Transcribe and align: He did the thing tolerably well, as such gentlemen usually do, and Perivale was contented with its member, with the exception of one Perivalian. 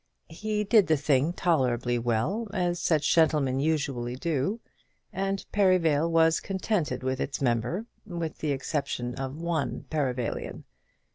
He 0.31 0.63
did 0.63 0.87
the 0.87 0.97
thing 0.97 1.31
tolerably 1.31 1.99
well, 1.99 2.47
as 2.55 2.79
such 2.81 3.13
gentlemen 3.13 3.59
usually 3.59 4.15
do, 4.15 4.59
and 5.13 5.45
Perivale 5.51 6.09
was 6.09 6.39
contented 6.39 7.03
with 7.03 7.21
its 7.21 7.39
member, 7.39 7.85
with 8.03 8.39
the 8.39 8.51
exception 8.51 9.13
of 9.13 9.39
one 9.39 9.85
Perivalian. 9.91 10.63